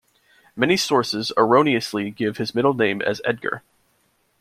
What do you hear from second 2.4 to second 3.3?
middle name as